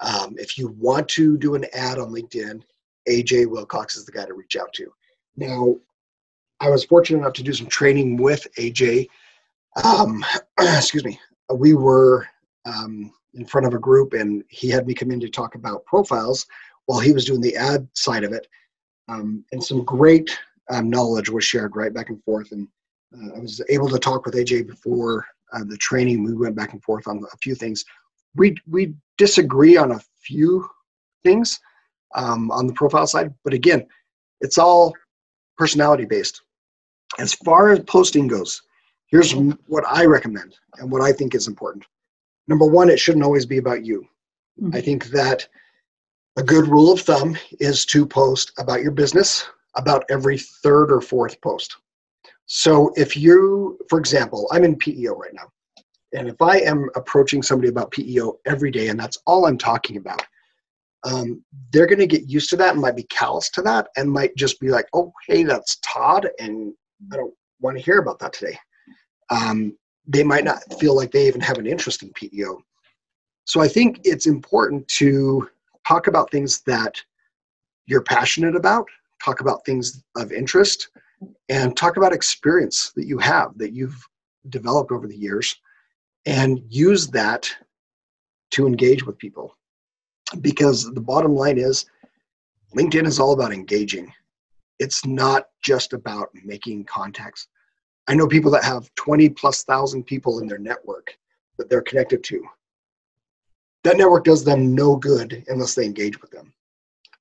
[0.00, 2.62] Um, if you want to do an ad on LinkedIn,
[3.08, 4.92] AJ Wilcox is the guy to reach out to.
[5.36, 5.76] Now,
[6.60, 9.08] I was fortunate enough to do some training with AJ.
[9.82, 10.24] Um,
[10.60, 11.18] excuse me.
[11.54, 12.26] We were
[12.64, 15.84] um, in front of a group, and he had me come in to talk about
[15.84, 16.46] profiles
[16.86, 18.46] while he was doing the ad side of it.
[19.08, 20.36] Um, and some great
[20.70, 22.52] um, knowledge was shared right back and forth.
[22.52, 22.68] And
[23.14, 26.24] uh, I was able to talk with AJ before uh, the training.
[26.24, 27.84] We went back and forth on a few things.
[28.36, 30.68] We we disagree on a few
[31.22, 31.60] things
[32.14, 33.86] um, on the profile side, but again,
[34.40, 34.94] it's all
[35.56, 36.42] personality based.
[37.18, 38.62] As far as posting goes,
[39.06, 41.84] here's what I recommend and what I think is important.
[42.48, 44.06] Number one, it shouldn't always be about you.
[44.60, 44.76] Mm-hmm.
[44.76, 45.46] I think that
[46.36, 51.00] a good rule of thumb is to post about your business about every third or
[51.00, 51.76] fourth post.
[52.46, 55.50] So if you, for example, I'm in PEO right now,
[56.14, 59.96] and if I am approaching somebody about PEO every day and that's all I'm talking
[59.96, 60.22] about,
[61.04, 64.10] um, they're going to get used to that and might be callous to that and
[64.10, 66.72] might just be like, oh, hey, that's Todd, and
[67.12, 68.56] I don't want to hear about that today.
[69.30, 72.58] Um, they might not feel like they even have an interest in PEO.
[73.44, 75.48] So I think it's important to
[75.86, 77.02] talk about things that
[77.86, 78.86] you're passionate about,
[79.22, 80.88] talk about things of interest,
[81.48, 84.02] and talk about experience that you have that you've
[84.48, 85.54] developed over the years
[86.26, 87.54] and use that
[88.52, 89.56] to engage with people
[90.40, 91.86] because the bottom line is
[92.74, 94.12] LinkedIn is all about engaging.
[94.78, 97.48] It's not just about making contacts.
[98.08, 101.16] I know people that have 20 plus thousand people in their network
[101.56, 102.44] that they're connected to.
[103.84, 106.52] That network does them no good unless they engage with them.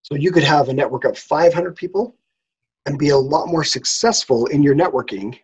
[0.01, 2.15] So you could have a network of 500 people
[2.85, 5.37] and be a lot more successful in your networking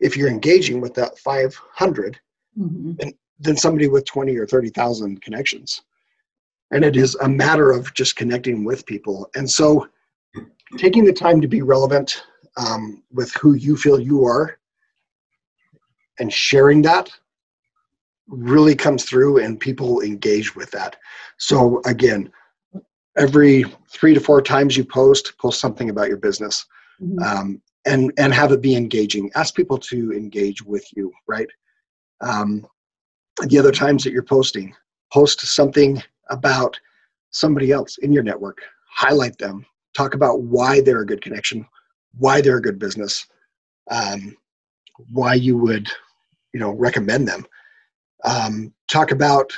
[0.00, 2.18] if you're engaging with that 500
[2.58, 2.94] mm-hmm.
[2.98, 5.82] than, than somebody with 20 or 30,000 connections.
[6.70, 9.30] And it is a matter of just connecting with people.
[9.34, 9.88] And so
[10.76, 12.22] taking the time to be relevant
[12.56, 14.58] um, with who you feel you are
[16.18, 17.10] and sharing that
[18.28, 20.96] really comes through and people engage with that.
[21.38, 22.32] So again,
[23.16, 26.64] every three to four times you post, post something about your business.
[27.00, 27.18] Mm-hmm.
[27.22, 29.30] Um, and and have it be engaging.
[29.34, 31.48] Ask people to engage with you, right?
[32.20, 32.66] Um,
[33.46, 34.74] the other times that you're posting,
[35.12, 36.78] post something about
[37.30, 38.58] somebody else in your network.
[38.90, 39.66] Highlight them.
[39.96, 41.66] Talk about why they're a good connection,
[42.18, 43.26] why they're a good business,
[43.90, 44.36] um,
[45.10, 45.88] why you would,
[46.52, 47.46] you know, recommend them.
[48.24, 49.52] Um, talk about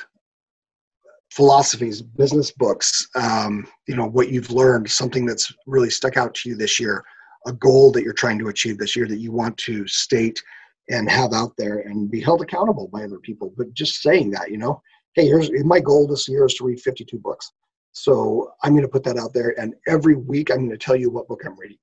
[1.30, 6.48] philosophies, business books, um, you know, what you've learned, something that's really stuck out to
[6.48, 7.04] you this year,
[7.46, 10.42] a goal that you're trying to achieve this year that you want to state
[10.88, 13.52] and have out there and be held accountable by other people.
[13.56, 14.80] But just saying that, you know,
[15.14, 17.52] hey, here's my goal this year is to read 52 books.
[17.92, 20.96] So I'm going to put that out there, and every week I'm going to tell
[20.96, 21.78] you what book I'm reading,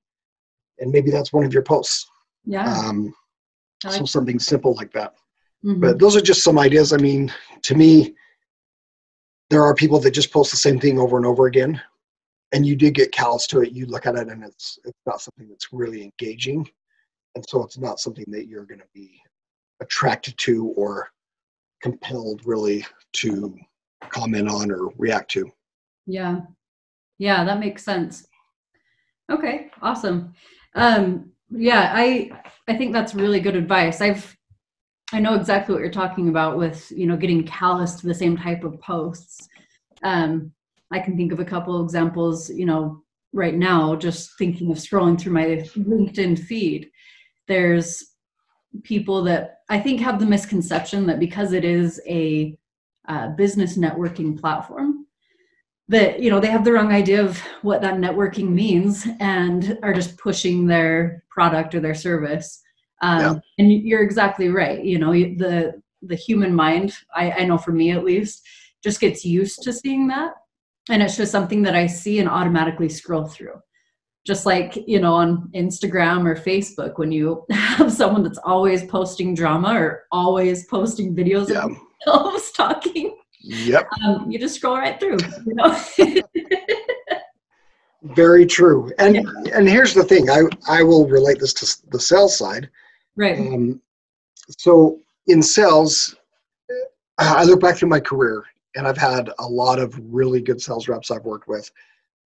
[0.77, 2.05] and maybe that's one of your posts.
[2.45, 2.71] Yeah.
[2.71, 3.11] Um,
[3.83, 5.15] like so something simple like that.
[5.65, 5.81] Mm-hmm.
[5.81, 6.93] But those are just some ideas.
[6.93, 8.13] I mean, to me,
[9.49, 11.81] there are people that just post the same thing over and over again,
[12.51, 13.71] and you do get callous to it.
[13.71, 16.69] You look at it, and it's it's not something that's really engaging,
[17.35, 19.19] and so it's not something that you're going to be
[19.81, 21.09] attracted to or
[21.81, 23.57] compelled really to
[24.09, 25.51] comment on or react to.
[26.05, 26.41] Yeah.
[27.17, 28.27] Yeah, that makes sense.
[29.31, 30.33] Okay, awesome.
[30.75, 32.31] Um, yeah, I
[32.67, 34.01] I think that's really good advice.
[34.01, 34.35] I've
[35.11, 38.35] I know exactly what you're talking about with you know getting callous to the same
[38.35, 39.47] type of posts.
[40.03, 40.51] Um,
[40.91, 42.49] I can think of a couple examples.
[42.49, 46.89] You know, right now, just thinking of scrolling through my LinkedIn feed,
[47.47, 48.03] there's
[48.83, 52.57] people that I think have the misconception that because it is a
[53.07, 55.05] uh, business networking platform,
[55.89, 59.93] that you know they have the wrong idea of what that networking means and are
[59.93, 62.61] just pushing their product or their service.
[63.01, 63.39] Um, yeah.
[63.59, 64.83] and you're exactly right.
[64.83, 68.45] You know the the human mind I, I know for me at least
[68.83, 70.33] just gets used to seeing that.
[70.89, 73.55] And it's just something that i see and automatically scroll through
[74.25, 79.35] just like you know on instagram or facebook when you have someone that's always posting
[79.35, 81.65] drama or always posting videos yeah.
[81.65, 81.71] of
[82.05, 83.89] themselves talking Yep.
[84.05, 85.17] Um, you just scroll right through.
[85.45, 85.77] You know?
[88.03, 88.91] Very true.
[88.99, 89.21] And yeah.
[89.53, 90.29] and here's the thing.
[90.29, 92.69] I I will relate this to the sales side.
[93.15, 93.37] Right.
[93.37, 93.81] Um,
[94.57, 96.15] so in sales,
[97.17, 98.43] I look back through my career,
[98.75, 101.69] and I've had a lot of really good sales reps I've worked with,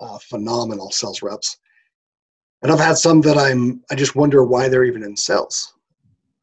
[0.00, 1.58] uh, phenomenal sales reps,
[2.62, 5.74] and I've had some that I'm I just wonder why they're even in sales.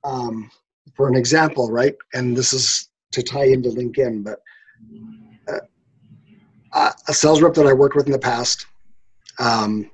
[0.04, 0.52] Um,
[0.96, 4.40] for an example, right, and this is to tie into LinkedIn, but
[6.74, 8.66] uh, a sales rep that I worked with in the past
[9.40, 9.90] um,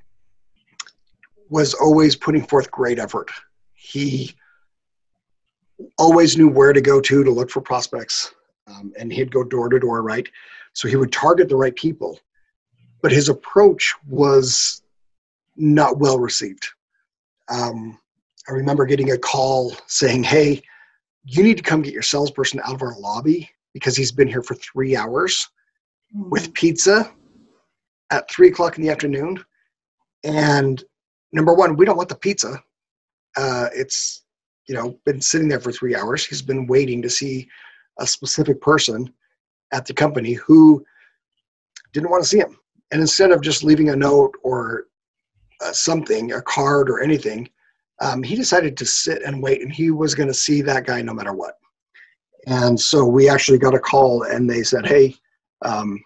[1.48, 3.30] was always putting forth great effort.
[3.74, 4.34] He
[5.98, 8.34] always knew where to go to to look for prospects,
[8.66, 10.28] um, and he'd go door to door, right?
[10.72, 12.18] So he would target the right people,
[13.02, 14.82] but his approach was
[15.56, 16.66] not well received.
[17.48, 17.98] Um,
[18.48, 20.62] I remember getting a call saying, "Hey,
[21.24, 24.42] you need to come get your salesperson out of our lobby because he's been here
[24.42, 25.48] for three hours
[26.14, 26.52] with mm-hmm.
[26.52, 27.12] pizza
[28.10, 29.42] at three o'clock in the afternoon.
[30.24, 30.82] And
[31.32, 32.62] number one, we don't want the pizza.
[33.36, 34.24] Uh, it's
[34.66, 36.26] you know been sitting there for three hours.
[36.26, 37.48] He's been waiting to see
[37.98, 39.12] a specific person
[39.72, 40.84] at the company who
[41.92, 42.58] didn't want to see him.
[42.92, 44.86] And instead of just leaving a note or
[45.60, 47.48] uh, something, a card or anything,
[48.00, 51.02] um, he decided to sit and wait, and he was going to see that guy
[51.02, 51.54] no matter what.
[52.46, 55.14] And so we actually got a call, and they said, "Hey,
[55.62, 56.00] um,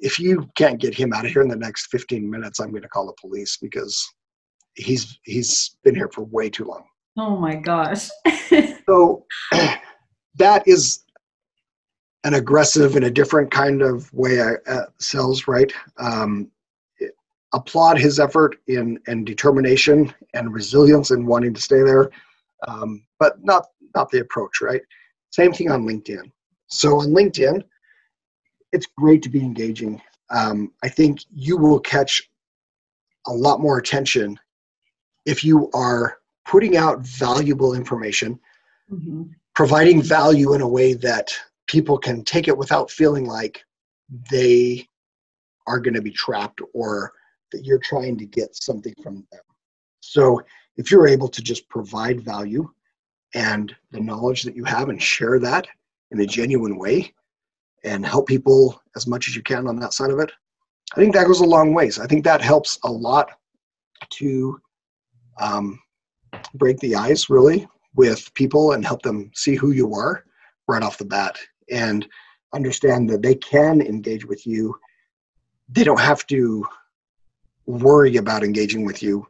[0.00, 2.82] if you can't get him out of here in the next 15 minutes, I'm going
[2.82, 4.04] to call the police because
[4.74, 6.84] he's he's been here for way too long."
[7.16, 8.08] Oh my gosh!
[8.88, 9.24] so
[10.34, 11.04] that is
[12.24, 15.72] an aggressive and a different kind of way uh, sells, right?
[15.98, 16.50] Um,
[17.54, 22.10] applaud his effort in and determination and resilience in wanting to stay there,
[22.66, 24.82] um, but not not the approach, right?
[25.30, 26.30] Same thing on LinkedIn.
[26.68, 27.62] So on LinkedIn,
[28.72, 30.00] it's great to be engaging.
[30.30, 32.28] Um, I think you will catch
[33.26, 34.38] a lot more attention
[35.24, 38.38] if you are putting out valuable information,
[38.90, 39.24] mm-hmm.
[39.54, 41.30] providing value in a way that
[41.66, 43.62] people can take it without feeling like
[44.30, 44.86] they
[45.66, 47.12] are going to be trapped or
[47.52, 49.40] that you're trying to get something from them.
[50.00, 50.40] So
[50.76, 52.68] if you're able to just provide value
[53.34, 55.66] and the knowledge that you have and share that
[56.10, 57.12] in a genuine way
[57.84, 60.32] and help people as much as you can on that side of it,
[60.94, 61.98] I think that goes a long ways.
[61.98, 63.30] I think that helps a lot
[64.10, 64.60] to
[65.40, 65.78] um,
[66.54, 70.24] break the ice really with people and help them see who you are
[70.66, 71.38] right off the bat
[71.70, 72.08] and
[72.54, 74.74] understand that they can engage with you.
[75.68, 76.66] They don't have to
[77.68, 79.26] worry about engaging with you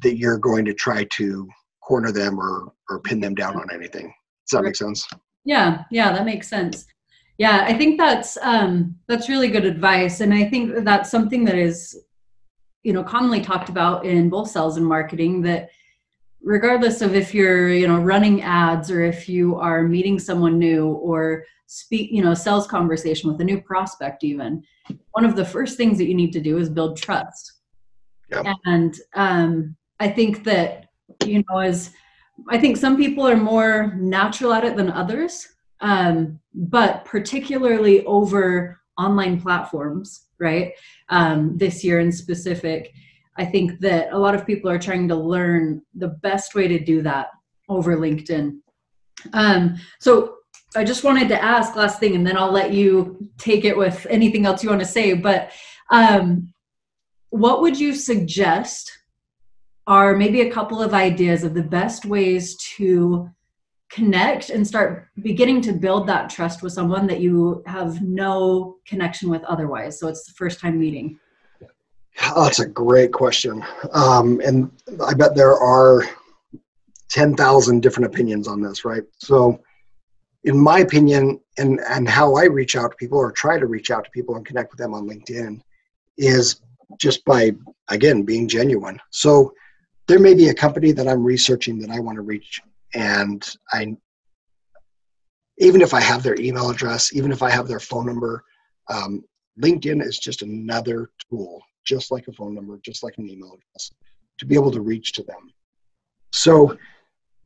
[0.00, 1.48] that you're going to try to
[1.82, 4.06] corner them or or pin them down on anything.
[4.48, 5.06] Does that make sense?
[5.44, 6.86] Yeah, yeah, that makes sense.
[7.38, 11.56] Yeah, I think that's um, that's really good advice, and I think that's something that
[11.56, 12.04] is,
[12.84, 15.42] you know, commonly talked about in both sales and marketing.
[15.42, 15.70] That
[16.42, 20.86] regardless of if you're, you know, running ads or if you are meeting someone new
[20.86, 24.62] or speak, you know, sales conversation with a new prospect, even
[25.10, 27.55] one of the first things that you need to do is build trust.
[28.64, 30.86] And um, I think that
[31.24, 31.90] you know, as
[32.48, 35.46] I think some people are more natural at it than others,
[35.80, 40.72] um, but particularly over online platforms, right?
[41.08, 42.92] Um, this year in specific,
[43.36, 46.78] I think that a lot of people are trying to learn the best way to
[46.78, 47.28] do that
[47.68, 48.58] over LinkedIn.
[49.32, 50.36] Um, so
[50.74, 54.06] I just wanted to ask last thing, and then I'll let you take it with
[54.08, 55.14] anything else you want to say.
[55.14, 55.52] But
[55.90, 56.52] um,
[57.30, 58.92] what would you suggest
[59.86, 63.30] are maybe a couple of ideas of the best ways to
[63.88, 69.30] connect and start beginning to build that trust with someone that you have no connection
[69.30, 69.98] with otherwise.
[69.98, 71.18] So it's the first time meeting.
[72.34, 73.64] Oh, that's a great question.
[73.92, 74.70] Um, and
[75.04, 76.02] I bet there are
[77.10, 79.02] 10,000 different opinions on this, right?
[79.18, 79.60] So,
[80.44, 83.90] in my opinion, and, and how I reach out to people or try to reach
[83.90, 85.60] out to people and connect with them on LinkedIn
[86.16, 86.60] is
[86.98, 87.52] just by,
[87.88, 88.98] again, being genuine.
[89.10, 89.52] So,
[90.08, 92.60] there may be a company that I'm researching that I want to reach,
[92.94, 93.96] and I,
[95.58, 98.44] even if I have their email address, even if I have their phone number,
[98.88, 99.24] um,
[99.60, 103.90] LinkedIn is just another tool, just like a phone number, just like an email address,
[104.38, 105.52] to be able to reach to them.
[106.32, 106.76] So,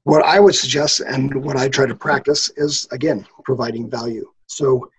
[0.05, 4.29] what I would suggest and what I try to practice is again providing value.
[4.49, 4.91] So,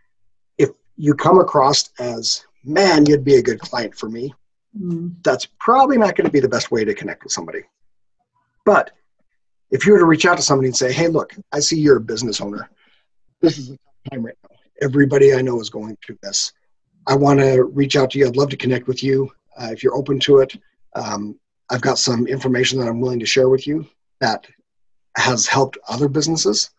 [0.57, 4.33] if you come across as man, you'd be a good client for me,
[4.79, 5.13] mm.
[5.23, 7.63] that's probably not going to be the best way to connect with somebody.
[8.65, 8.91] But
[9.71, 11.97] if you were to reach out to somebody and say, hey, look, I see you're
[11.97, 12.69] a business owner.
[13.41, 13.77] This is the
[14.09, 14.57] time right now.
[14.81, 16.53] Everybody I know is going through this.
[17.07, 18.27] I want to reach out to you.
[18.27, 19.31] I'd love to connect with you.
[19.57, 20.55] Uh, if you're open to it,
[20.95, 23.87] um, I've got some information that I'm willing to share with you
[24.19, 24.45] that
[25.17, 26.71] has helped other businesses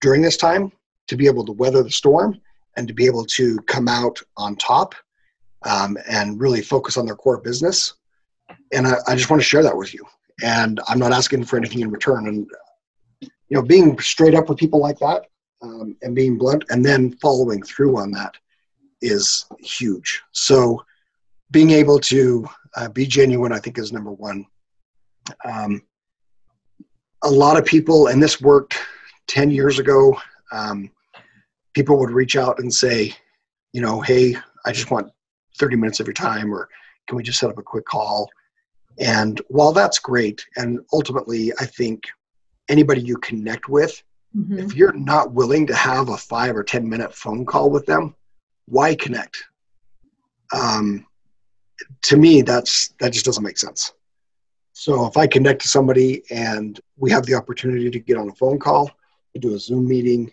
[0.00, 0.72] during this time
[1.08, 2.40] to be able to weather the storm
[2.76, 4.94] and to be able to come out on top
[5.64, 7.94] um, and really focus on their core business.
[8.72, 10.04] And I, I just want to share that with you.
[10.42, 12.28] And I'm not asking for anything in return.
[12.28, 12.46] And
[13.20, 15.24] you know, being straight up with people like that
[15.62, 18.36] um, and being blunt, and then following through on that
[19.00, 20.22] is huge.
[20.32, 20.84] So
[21.50, 24.46] being able to uh, be genuine, I think, is number one.
[25.44, 25.82] Um,
[27.22, 28.78] a lot of people, and this worked
[29.28, 30.18] 10 years ago,
[30.52, 30.90] um,
[31.74, 33.14] people would reach out and say,
[33.72, 35.10] you know, hey, I just want
[35.58, 36.68] 30 minutes of your time or
[37.06, 38.28] can we just set up a quick call?
[38.98, 42.04] And while that's great and ultimately i think
[42.68, 44.02] anybody you connect with
[44.36, 44.58] mm-hmm.
[44.58, 48.14] if you're not willing to have a five or ten minute phone call with them
[48.68, 49.44] why connect?
[50.52, 51.06] Um,
[52.02, 53.92] to me that's that just doesn't make sense.
[54.72, 58.34] So if i connect to somebody and we have the opportunity to get on a
[58.34, 58.90] phone call
[59.34, 60.32] to do a zoom meeting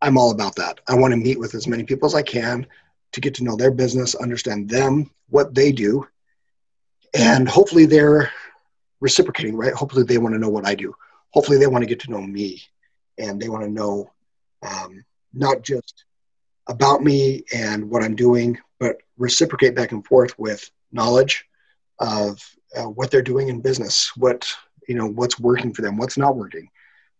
[0.00, 0.80] i'm all about that.
[0.88, 2.66] I want to meet with as many people as i can
[3.12, 6.06] to get to know their business, understand them, what they do,
[7.14, 8.30] and hopefully they're
[9.00, 9.74] reciprocating, right?
[9.74, 10.94] Hopefully they want to know what I do.
[11.30, 12.62] Hopefully they want to get to know me
[13.18, 14.10] and they want to know
[14.62, 15.04] um,
[15.34, 16.04] not just
[16.68, 21.44] about me and what I'm doing, but reciprocate back and forth with knowledge
[21.98, 22.40] of
[22.76, 24.48] uh, what they're doing in business, what
[24.88, 26.68] you know, what's working for them, what's not working.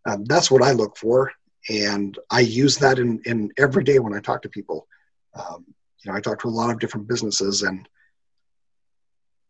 [0.07, 1.33] Um, that's what I look for,
[1.71, 4.87] and I use that in in every day when I talk to people.
[5.35, 5.65] Um,
[6.03, 7.89] you know, I talk to a lot of different businesses and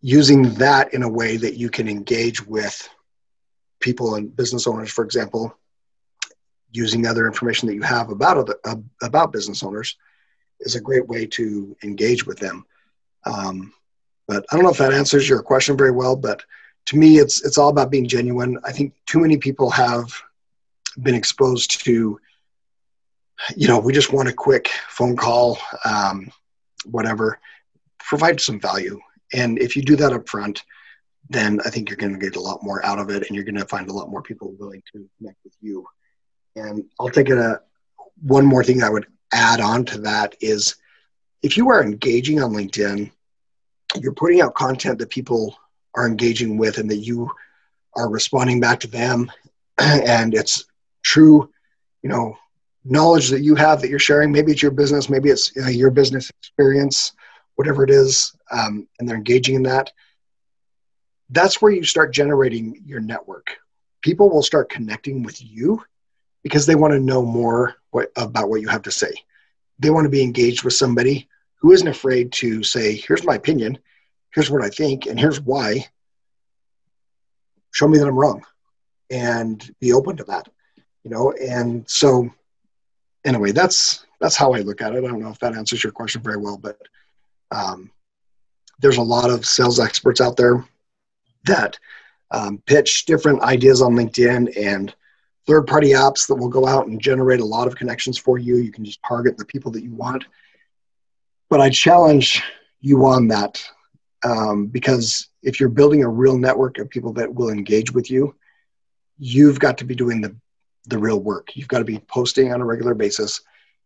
[0.01, 2.89] using that in a way that you can engage with
[3.81, 5.57] people and business owners, for example,
[6.73, 9.97] using other information that you have about other, uh, about business owners
[10.61, 12.65] is a great way to engage with them.
[13.25, 13.73] Um,
[14.27, 16.17] but I don't know if that answers your question very well.
[16.17, 16.43] But
[16.87, 18.59] to me, it's it's all about being genuine.
[18.65, 20.13] I think too many people have
[21.03, 22.19] been exposed to,
[23.57, 26.31] you know, we just want a quick phone call, um,
[26.85, 27.39] whatever.
[27.99, 28.99] Provide some value,
[29.33, 30.65] and if you do that up front,
[31.31, 33.45] then I think you're going to get a lot more out of it, and you're
[33.45, 35.87] going to find a lot more people willing to connect with you.
[36.57, 37.61] And I'll take it a
[38.21, 40.77] one more thing I would add on to that is
[41.43, 43.11] if you are engaging on LinkedIn,
[44.01, 45.57] you're putting out content that people
[45.95, 47.31] are engaging with and that you
[47.97, 49.31] are responding back to them
[49.79, 50.65] and it's
[51.03, 51.51] true
[52.03, 52.37] you know
[52.85, 56.31] knowledge that you have that you're sharing maybe it's your business maybe it's your business
[56.41, 57.13] experience
[57.55, 59.93] whatever it is um, and they're engaging in that
[61.31, 63.57] that's where you start generating your network
[64.01, 65.83] people will start connecting with you
[66.43, 69.13] because they want to know more what, about what you have to say
[69.79, 71.29] they want to be engaged with somebody
[71.63, 73.79] who isn't afraid to say, here's my opinion,
[74.35, 75.87] here's what I think, and here's why.
[77.71, 78.45] Show me that I'm wrong
[79.11, 80.49] and be open to that.
[81.05, 82.31] You know, and so
[83.25, 85.05] anyway, that's that's how I look at it.
[85.05, 86.79] I don't know if that answers your question very well, but
[87.51, 87.91] um,
[88.81, 90.65] there's a lot of sales experts out there
[91.45, 91.79] that
[92.31, 94.95] um, pitch different ideas on LinkedIn and
[95.47, 98.57] third party apps that will go out and generate a lot of connections for you.
[98.57, 100.25] You can just target the people that you want.
[101.51, 102.43] But I challenge
[102.81, 103.63] you on that
[104.25, 108.35] um, because if you're building a real network of people that will engage with you,
[109.19, 110.35] you've got to be doing the,
[110.87, 111.55] the real work.
[111.55, 113.41] You've got to be posting on a regular basis.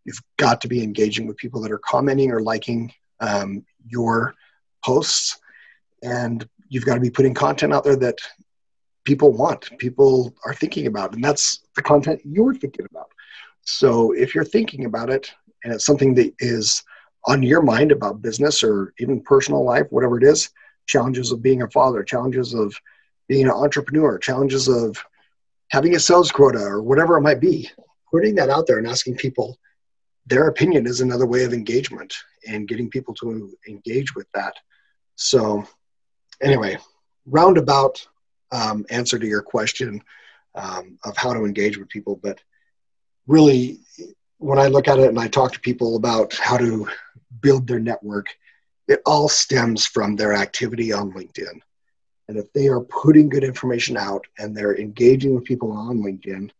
[0.04, 4.34] You've got to be engaging with people that are commenting or liking um, your
[4.84, 5.38] posts.
[6.02, 8.18] And you've got to be putting content out there that
[9.04, 13.10] people want, people are thinking about, and that's the content you're thinking about.
[13.62, 15.32] So if you're thinking about it
[15.64, 16.82] and it's something that is
[17.26, 20.50] on your mind about business or even personal life, whatever it is,
[20.86, 22.74] challenges of being a father, challenges of
[23.28, 25.02] being an entrepreneur, challenges of
[25.70, 27.70] having a sales quota or whatever it might be,
[28.10, 29.58] putting that out there and asking people
[30.26, 32.12] their opinion is another way of engagement
[32.48, 34.54] and getting people to engage with that.
[35.14, 35.64] So,
[36.42, 36.78] anyway,
[37.26, 38.06] roundabout
[38.52, 40.02] um, answer to your question
[40.54, 42.18] um, of how to engage with people.
[42.20, 42.40] But
[43.26, 43.78] really,
[44.38, 46.88] when I look at it and I talk to people about how to
[47.40, 48.26] build their network,
[48.88, 51.60] it all stems from their activity on LinkedIn.
[52.28, 56.50] And if they are putting good information out and they're engaging with people on LinkedIn,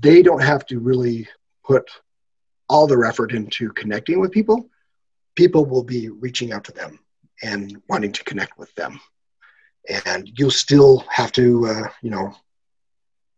[0.00, 1.26] they don't have to really
[1.64, 1.90] put
[2.68, 4.68] all their effort into connecting with people.
[5.34, 6.98] People will be reaching out to them
[7.42, 9.00] and wanting to connect with them
[9.88, 12.34] and you'll still have to uh, you know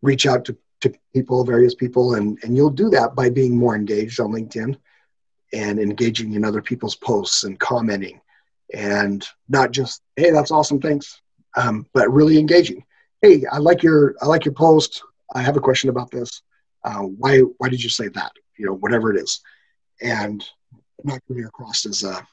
[0.03, 3.75] reach out to, to people various people and and you'll do that by being more
[3.75, 4.77] engaged on linkedin
[5.53, 8.21] and engaging in other people's posts and commenting
[8.75, 11.21] and not just hey that's awesome thanks
[11.57, 12.85] um, but really engaging
[13.23, 15.03] hey i like your i like your post
[15.35, 16.43] i have a question about this
[16.85, 19.41] uh, why why did you say that you know whatever it is
[20.01, 20.45] and
[21.05, 22.27] not coming across as a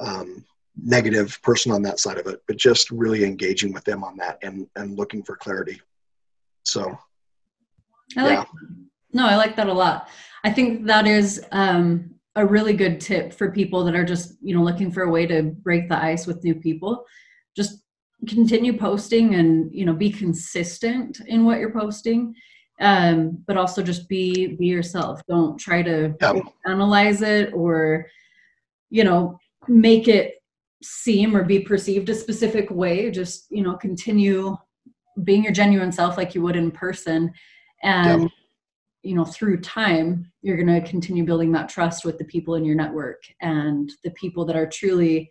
[0.00, 0.44] um,
[0.80, 4.38] negative person on that side of it, but just really engaging with them on that
[4.42, 5.80] and and looking for clarity.
[6.64, 6.96] So,
[8.16, 8.38] I like.
[8.38, 8.44] Yeah.
[9.14, 10.08] No, I like that a lot.
[10.42, 14.54] I think that is um, a really good tip for people that are just you
[14.54, 17.04] know looking for a way to break the ice with new people.
[17.56, 17.82] Just
[18.28, 22.34] continue posting and you know be consistent in what you're posting
[22.80, 26.40] um, but also just be be yourself don't try to yeah.
[26.66, 28.06] analyze it or
[28.90, 30.34] you know make it
[30.82, 34.56] seem or be perceived a specific way just you know continue
[35.24, 37.32] being your genuine self like you would in person
[37.82, 38.30] and
[39.02, 42.64] you know through time you're going to continue building that trust with the people in
[42.64, 45.28] your network and the people that are truly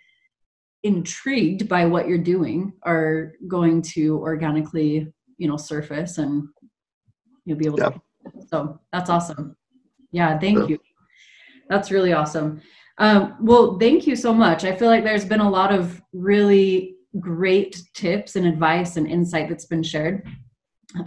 [0.83, 6.47] intrigued by what you're doing are going to organically you know surface and
[7.45, 8.01] you'll be able to
[8.47, 9.55] so that's awesome.
[10.11, 10.79] Yeah thank you.
[11.69, 12.61] That's really awesome.
[12.97, 14.65] Um, well, thank you so much.
[14.65, 19.49] I feel like there's been a lot of really great tips and advice and insight
[19.49, 20.27] that's been shared.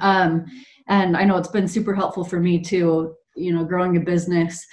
[0.01, 0.47] Um,
[0.89, 4.65] and I know it's been super helpful for me too, you know, growing a business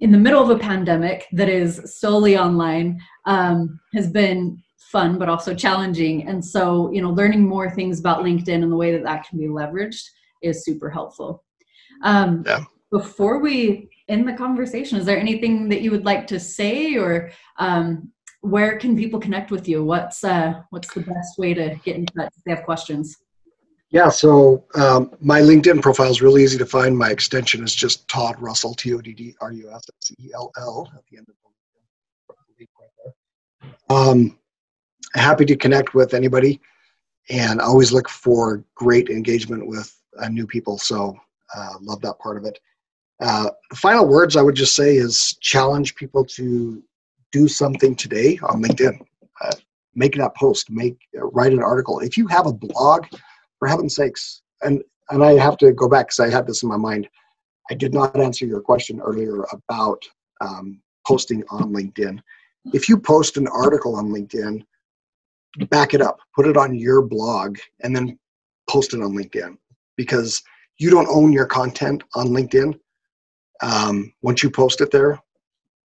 [0.00, 4.62] in the middle of a pandemic that is solely online um, has been
[4.92, 8.76] fun but also challenging and so you know learning more things about linkedin and the
[8.76, 10.02] way that that can be leveraged
[10.42, 11.44] is super helpful
[12.04, 12.64] um, yeah.
[12.90, 14.98] before we end the conversation.
[14.98, 18.10] Is there anything that you would like to say, or um,
[18.40, 19.84] where can people connect with you?
[19.84, 23.16] What's uh, what's the best way to get in touch if they have questions?
[23.90, 26.96] Yeah, so um, my LinkedIn profile is really easy to find.
[26.96, 30.30] My extension is just Todd Russell, T O D D R U S S E
[30.34, 31.48] L L at the end of the
[33.90, 34.38] um,
[35.14, 36.60] happy to connect with anybody
[37.30, 40.78] and always look for great engagement with uh, new people.
[40.78, 41.16] So
[41.56, 42.58] uh, love that part of it.
[43.20, 46.82] Uh, final words I would just say is challenge people to
[47.32, 49.00] do something today on LinkedIn.
[49.40, 49.52] Uh,
[49.94, 52.00] make that post, make uh, write an article.
[52.00, 53.06] If you have a blog,
[53.58, 56.68] for heaven's sakes, and and I have to go back because I had this in
[56.68, 57.08] my mind.
[57.70, 60.02] I did not answer your question earlier about
[60.40, 62.20] um, posting on LinkedIn.
[62.72, 64.62] If you post an article on LinkedIn,
[65.70, 68.18] back it up, put it on your blog, and then
[68.68, 69.56] post it on LinkedIn
[69.96, 70.42] because
[70.78, 72.78] you don't own your content on LinkedIn.
[73.62, 75.20] Um, once you post it there,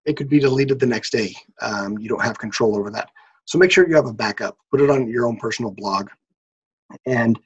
[0.05, 1.35] it could be deleted the next day.
[1.61, 3.11] Um, you don't have control over that.
[3.45, 4.57] So make sure you have a backup.
[4.71, 6.09] Put it on your own personal blog.
[7.07, 7.39] And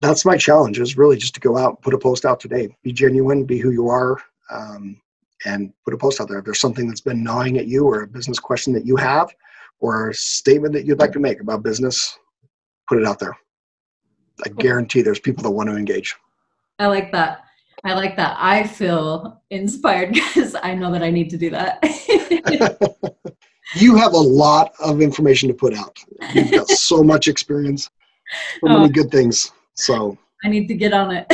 [0.00, 2.74] that's my challenge is really just to go out, and put a post out today,
[2.82, 4.16] be genuine, be who you are,
[4.50, 5.00] um,
[5.44, 6.38] and put a post out there.
[6.38, 9.34] If there's something that's been gnawing at you or a business question that you have
[9.78, 12.18] or a statement that you'd like to make about business,
[12.88, 13.36] put it out there.
[14.44, 16.16] I guarantee there's people that want to engage.
[16.78, 17.44] I like that.
[17.84, 18.36] I like that.
[18.38, 21.78] I feel inspired because I know that I need to do that.
[23.76, 25.98] you have a lot of information to put out.
[26.34, 27.90] You've got so much experience,
[28.60, 28.88] so many oh.
[28.88, 29.52] good things.
[29.80, 31.26] So I need to get on it.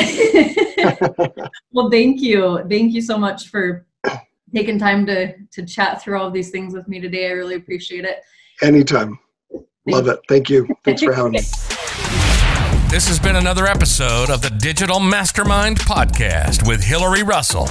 [1.71, 2.63] well, thank you.
[2.69, 3.85] Thank you so much for
[4.53, 7.27] taking time to to chat through all of these things with me today.
[7.27, 8.23] I really appreciate it.
[8.61, 9.19] Anytime.
[9.87, 10.19] Love it.
[10.27, 10.67] Thank you.
[10.83, 11.39] Thanks for having me.
[12.89, 17.67] This has been another episode of the Digital Mastermind Podcast with Hilary Russell.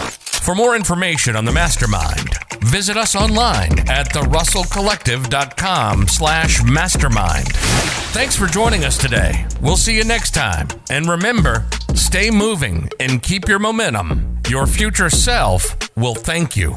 [0.46, 7.48] For more information on the Mastermind, visit us online at therussellcollective.com slash mastermind.
[8.12, 9.44] Thanks for joining us today.
[9.60, 10.68] We'll see you next time.
[10.88, 11.66] And remember,
[11.96, 14.38] stay moving and keep your momentum.
[14.48, 16.76] Your future self will thank you.